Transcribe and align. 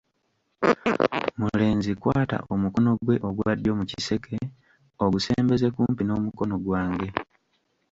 Mulenzi, 1.39 1.91
kwata 2.01 2.37
omukono 2.53 2.91
gwe 3.03 3.15
ogwa 3.27 3.51
ddyo 3.57 3.71
mu 3.79 3.83
kiseke, 3.91 4.37
ogusembeze 5.03 5.67
kumpi 5.75 6.03
n'omukono 6.05 6.55
gwange. 6.65 7.09